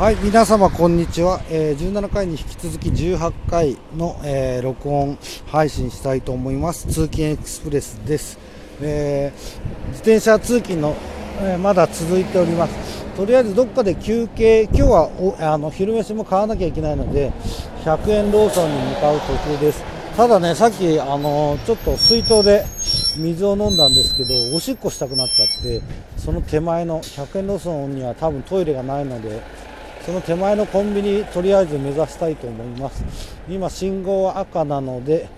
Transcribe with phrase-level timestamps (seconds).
[0.00, 6.86] はい皆様こんにちは、えー、17回に引き続き18回の、えー、録音配信したいと思います。
[6.86, 8.38] 通勤エクスプレスです、
[8.80, 10.96] えー、自転車通勤の、
[11.42, 13.04] えまだ続いております。
[13.14, 17.30] とりあえずどっかで休憩今日はおあの昼飯も買わなきゃいけないので
[17.84, 19.84] 100円ローソンに向かう途中です。
[20.16, 22.64] ただねさっきあのちょっと水筒で
[23.18, 25.82] 水を飲んだんですけどおしっこしたくなっちゃって
[26.16, 29.42] その手前の100円ローソンには多分トイレがないので
[30.04, 33.04] その手前のコンビニとりあえず目指したいと思います。
[33.48, 35.28] 今信号は赤なので、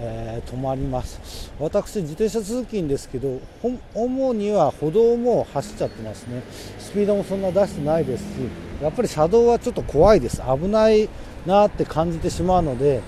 [0.00, 1.50] えー、止まります。
[1.58, 3.40] 私自転車通勤ですけど
[3.94, 6.42] 主には歩道も走っちゃってますね。
[6.78, 8.26] スピードもそんな出してないですし
[8.82, 10.40] やっぱり車道はちょっと怖いです。
[10.40, 11.08] 危ない
[11.44, 13.02] なって感じてしまうので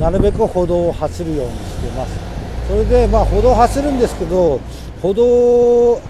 [0.00, 2.18] なるべく歩道を走るようにしてます。
[2.68, 4.60] それでまあ歩道走るんですけど
[5.00, 6.00] 歩道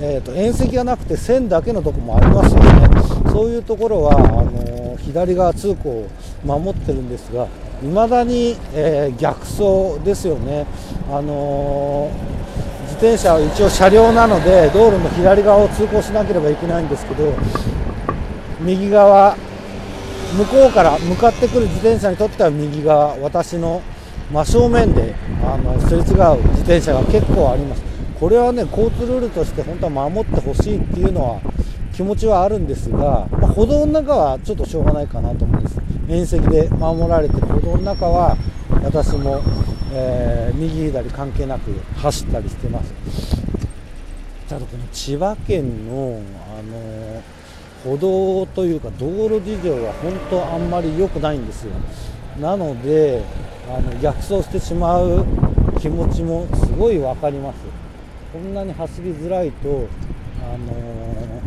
[0.00, 2.83] えーと、縁石がなくて線だけのとこもありますよね、
[3.34, 6.08] そういうところはあの左側通行を
[6.44, 7.48] 守ってるんですが、
[7.82, 10.64] いまだに、えー、逆走ですよね、
[11.10, 17.32] あのー、自転車は一応車両なので、道路の左側を通行しなければいけないんですけど、
[18.60, 19.34] 右側、
[20.38, 23.82] 向こうから向かってくる自転車にとっては右側、私の
[24.30, 27.82] 真正面であのすれ違う自転車が結構あります。
[28.20, 31.40] これはね交通ルールとして本当は守ってほしいっていうのは
[31.94, 35.80] 気持ちはあるんですが、まあ、歩道の中はちょっとしょうがないかなと思うんです。
[36.08, 38.36] 縁石で守られてる歩道の中は
[38.82, 39.40] 私も、
[39.92, 42.92] えー、右左関係なく走ったりしてます。
[44.48, 46.20] ただこの千葉県の、
[46.58, 47.22] あの
[47.84, 51.72] 歩道というか道路事情は本当あんまり良くないんですよ。
[52.40, 53.22] なので
[53.68, 55.24] あの逆走してしまう
[55.78, 57.56] 気持ちもすごい分かります。
[58.32, 59.86] こんなに走りづらいと、
[60.42, 61.44] あのー、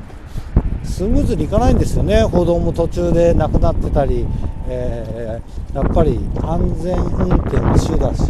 [0.98, 4.26] スムーズにいかないんですよね、歩道も途中でなくなってたり、
[4.68, 8.24] えー、やっぱり安全運転が主だし、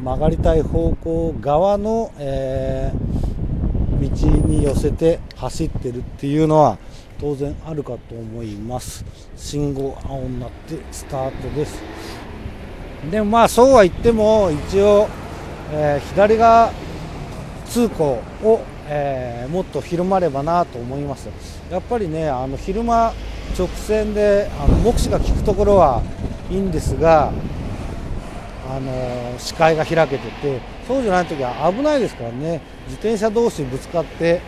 [0.00, 6.78] 曲がりたい方向側の、えー、道に寄せて走ってるっていうのは
[7.18, 9.04] 当然あるかと思います。
[9.36, 11.82] 信号青になってスタートです。
[13.10, 15.08] でもまあそうは言っても一応、
[15.72, 16.70] えー、左側
[17.68, 21.28] 通行を、えー、もっと広まればなと思います。
[21.70, 23.12] やっぱりねあの昼間
[23.58, 26.02] 直線であの目視が効くところは
[26.50, 27.32] いいんですが
[28.68, 32.60] あの視界が開けててそうじゃない時は危ないですからね。
[32.86, 34.40] 自転車同士ぶつかって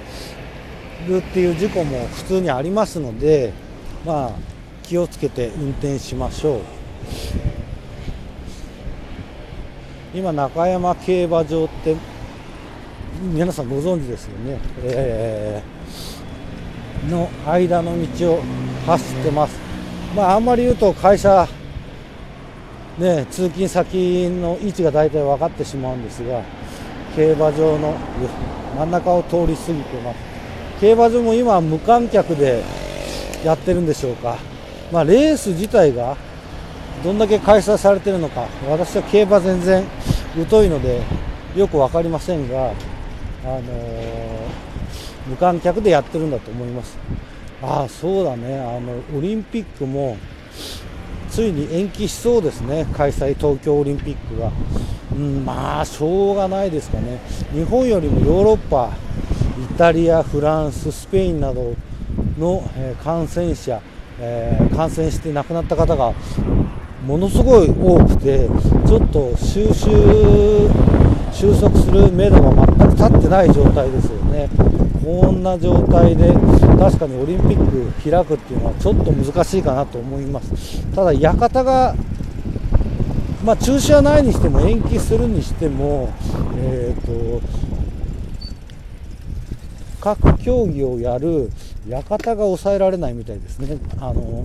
[1.09, 3.53] るっていう事故も普通にありますので
[4.05, 4.31] まあ
[4.85, 6.61] 気をつけて運転しましょう。
[10.15, 11.95] 今中山競馬場って
[13.21, 18.43] 皆さんご存知ですよね、えー、の間の道を
[18.87, 19.59] 走ってます。
[20.15, 21.49] まあ、あんまり言うと会社、
[22.97, 26.43] ね、通勤先の位置が大体分かってしまうんですが、
[27.17, 27.95] 競馬場の
[28.77, 30.19] 真ん中を通り過ぎてます。
[30.81, 32.63] 競馬場も今無観客で
[33.45, 34.37] やってるんでしょうか。
[34.93, 36.17] まあ、レース自体が
[37.03, 39.85] どんだけ開催されてるのか、私は競馬全然
[40.49, 41.01] 疎いので
[41.57, 42.71] よく分かりませんが、
[43.45, 43.63] あの、
[45.29, 46.99] 無観客でやってるんだと思います。
[47.63, 50.17] ああ、そうだね、あのオリンピックも
[51.29, 54.51] ついに延期しそうですね、開催、東京オリンピックが。
[55.13, 57.19] うん、まあ、しょうがないですかね、
[57.53, 58.91] 日本よりもヨーロッパ、
[59.59, 61.75] イタリア、フランス、スペインなど
[62.39, 63.81] の、え、感染者、
[64.21, 66.13] えー、感染して亡くなった方が
[67.07, 68.49] ものすごい多くて、
[68.87, 69.89] ちょっと収集
[71.39, 74.49] 収束する目処が全く立ってない状態ですよね。
[75.05, 76.33] こんな状態で
[76.77, 80.85] 確かにオリンピック開くっていうのはちょっと難しいかなと思います。
[80.97, 81.95] ただ、館が
[83.45, 86.13] まあ、中止はないにしても延期するにしても、
[86.57, 87.41] えーと、
[90.01, 91.53] 各競技をやる
[91.89, 94.45] 館が抑えられないみたいですね、あの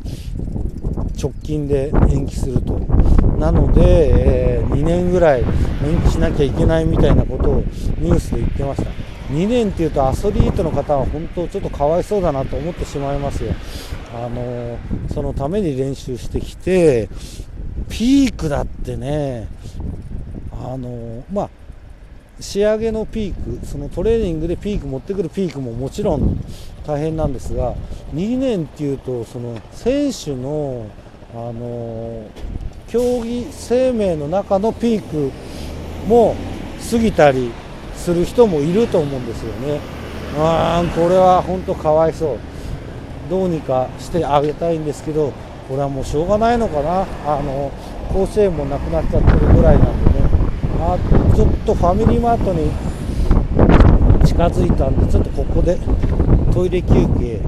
[1.19, 2.80] 直近で延期すると。
[3.44, 7.56] なので、えー、2年ぐらい延期しなきゃいけないみたいなことを
[8.00, 8.90] ニュースで言ってました。
[9.34, 13.51] 2年っていうとアスリートの方は本当ちょっとかわいそうだなと思ってしまいますよ。
[14.16, 14.78] あの
[15.13, 17.10] そのために練習してきて
[17.90, 19.50] ピークだってね
[20.54, 21.50] あのまあ
[22.39, 26.42] 仕上げのピークそのトレーニングでピーク持ってくるピークももちろん
[26.88, 27.75] 大変なんですが
[28.13, 30.88] 2年っていうとその選手の
[31.34, 32.30] あの
[32.94, 35.31] 競技生命の中のピーク
[36.07, 36.36] も
[36.92, 37.51] 過ぎたり
[37.95, 39.80] する人もいると思うんですよね。
[40.38, 42.38] あこれは本当かわいそう。
[43.31, 45.34] どうにかしてあげたいんですけど
[45.68, 47.72] これはもうしょうがないのかなあの
[48.12, 50.28] 甲子園もなくなっちゃってるぐらいなんでね
[50.80, 51.00] あ
[51.36, 52.69] ちょっとファミリーマートに
[54.28, 55.80] 近づいたんでちょっとここで
[56.54, 57.42] トイレ休憩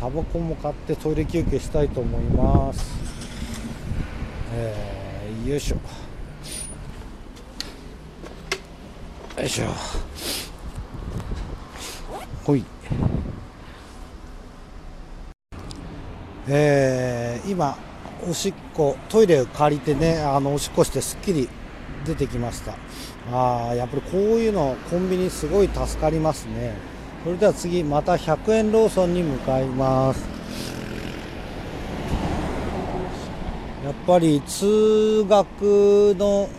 [0.00, 3.07] タバコも買ってトイレ休憩したいと思います
[4.52, 5.76] えー、よいしょ。
[9.40, 9.66] よいしょ。
[12.44, 12.64] ほい。
[16.48, 17.76] えー、今
[18.26, 21.48] おしっこトイレを借りてねあのおしっこしてすっきり
[22.06, 22.74] 出てきました。
[23.30, 26.74] あやっぱりこういうのコンビニすごい助かりますね。
[27.22, 30.37] それでは次また100円ローソンに向かいます。
[33.88, 36.50] やっぱり通学の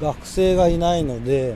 [0.00, 1.54] 学生がいないので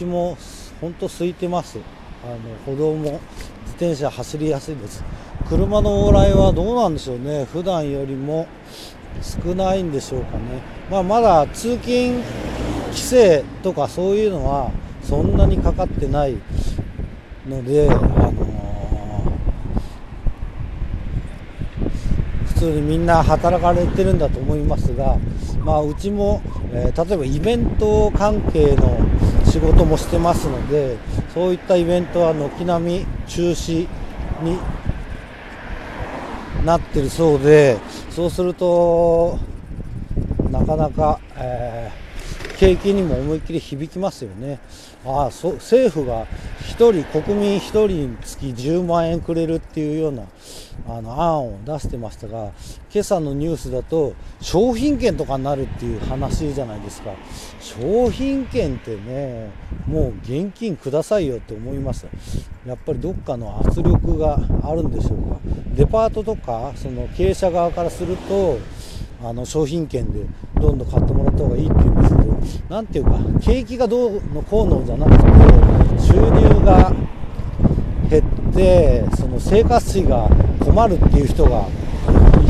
[0.00, 0.36] 道も
[0.80, 1.78] 本当空いてます。
[2.24, 3.20] あの歩道も
[3.66, 5.04] 自転車走りやすいです。
[5.48, 7.44] 車の往来はどうなんでしょうね。
[7.44, 8.48] 普段よりも
[9.22, 12.20] 少ないんでしょうかね、まあ、まだ通勤
[12.88, 14.72] 規制とかそういうのは
[15.04, 16.36] そんなにかかってない
[17.48, 18.34] ので、あのー、
[22.42, 25.16] 普通にみんな働かれてるんだと思いますが、
[25.64, 28.98] まあ、うちも、えー、例えばイベント関係の
[29.46, 30.96] 仕事もしてますので
[31.32, 33.86] そういったイベントは軒並み中止
[34.42, 34.58] に
[36.64, 37.78] なってるそうで
[38.10, 39.38] そうすると
[40.50, 44.58] なかなか、えー、景気にも思いっきり響きますよね。
[45.06, 46.26] ああそ政府が
[46.68, 50.24] 1人国民1人につき10万円くれるっていうような
[50.86, 52.52] あの案を出してましたが
[52.92, 57.10] 今朝のニュースだと商品券とかになるっていう話じゃないですか。
[57.60, 59.50] 商品券ってね
[59.86, 62.06] もう現金くださいよって思います。
[62.66, 65.40] やっぱりどっかの圧力があるんでしょうか。
[65.74, 68.58] デパートとかその経営者側からすると
[69.24, 70.26] あの商品券で
[70.60, 72.38] どんどん買ってもらった方がいいって言うんですけど
[72.68, 76.92] 何ていうか景気がどうのこうのじゃなくて収入が
[78.08, 80.28] 減ってその生活費が
[80.64, 81.66] 困るっていう人が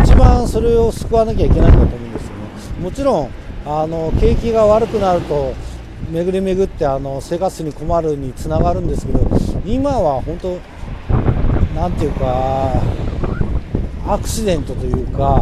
[0.02, 2.82] 一番それを救わなきゃいけないんだと思うんですよね。
[2.82, 3.30] もちろん
[3.66, 5.54] あの景気が悪くなると
[6.10, 9.20] 巡り巡ってあの生活費に困るにつながるんですけど
[9.66, 10.58] 今は本当
[11.74, 12.72] 何ていうか
[14.06, 15.40] アクシデントというか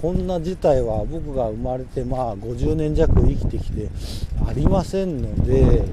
[0.00, 3.88] こんな事態は僕が生まれてまあ50年弱生きてきて
[4.46, 5.84] ありませんので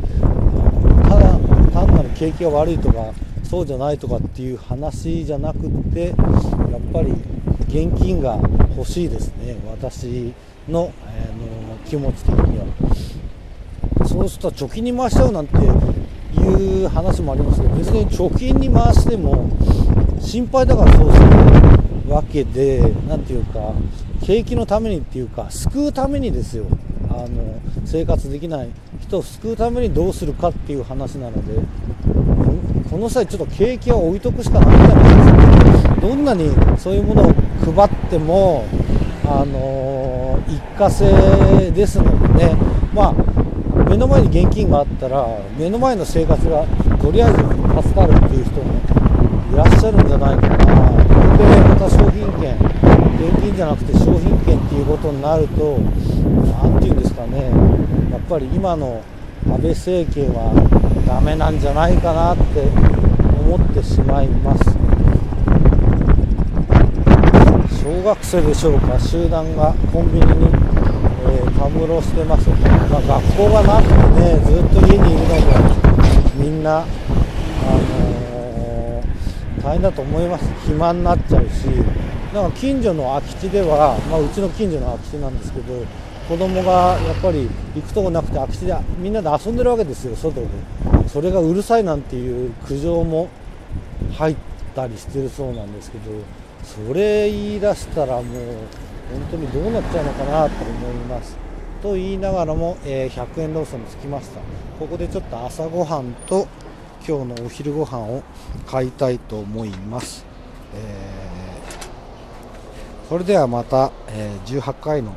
[1.75, 3.12] 単なる景気が悪いとか
[3.44, 6.16] そうじゃないとかっていう話じゃなくってやっ
[6.94, 7.12] ぱり
[7.68, 8.39] 現金が
[8.77, 9.57] 欲しいですね。
[9.69, 10.33] 私
[10.69, 11.27] の,、え
[11.69, 12.66] の気持ち的には。
[14.07, 19.50] そうすると貯金に回しちゃうなんていう話もありますけど別に貯金に回しても
[20.22, 23.74] 心配だからそうするわけで何ていうか
[24.24, 26.66] 景気のためにっていうか救うためにですよ。
[27.10, 28.69] あの生活できない
[29.15, 31.62] を救うためにどうするかっていう話なので
[32.89, 35.95] この際ちょっと景気は置いとくしかないんじゃないですか。
[36.01, 37.33] どんなにそういうものを
[37.73, 38.65] 配っても
[39.25, 42.56] あの一過性ですのでね。
[42.94, 43.13] まあ
[43.89, 45.27] 目の前に現金があったら
[45.57, 46.65] 目の前の生活が
[47.01, 48.73] とりあえず助かるっていう人も
[49.53, 50.57] いらっしゃるんじゃないかな。
[51.38, 52.56] でまた商品券
[53.25, 55.79] 現金じゃなくて商品券っていうことになると
[56.62, 57.50] 何て言うんですかね。
[58.12, 59.01] やっぱり今の
[59.48, 60.53] 安倍政権は
[61.08, 62.44] ダメなんじゃないかなって
[63.41, 64.63] 思ってしまいます。
[67.82, 75.41] 小学生でしょうか集団がコンビニに、えー、たむろしてます、まあ、学校がなくてねずっと家にいるので
[76.36, 78.15] みんなあのー
[79.63, 80.46] 大変だと思います。
[80.67, 82.04] 暇になっちゃうし。
[82.36, 85.86] だか近所の空き地では、まあ、うちの近所の空き地なんですけど
[86.27, 90.48] 子供がやっぱり行くとこなくて空き地でみんなで遊んでるわけですよ外で。
[91.08, 93.30] それがうるさいなんていう苦情も
[94.12, 94.36] 入っ
[94.75, 96.12] たりしてるそうなんですけど
[96.63, 98.24] それ言い出したらもう
[99.13, 101.38] 本当にどうなっちゃうのかなと思います。
[101.82, 104.42] と言いながらも、えー、100円ローソンに着きました。
[104.77, 106.48] ここでちょっと朝ごはんと
[107.08, 108.24] 今日のお昼ご飯を
[108.65, 110.25] 買いたいと思います、
[110.74, 111.25] えー、
[113.07, 115.13] それではまた、え、18回の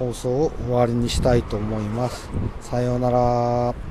[0.00, 2.28] 放送を終わりにしたいと思います。
[2.60, 3.89] さようなら。